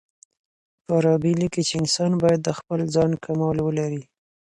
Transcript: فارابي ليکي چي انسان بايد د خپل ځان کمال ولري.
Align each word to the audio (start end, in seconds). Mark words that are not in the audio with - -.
فارابي 0.85 1.31
ليکي 1.41 1.63
چي 1.67 1.75
انسان 1.81 2.11
بايد 2.21 2.41
د 2.45 2.49
خپل 2.59 2.79
ځان 2.95 3.11
کمال 3.25 3.57
ولري. 3.63 4.01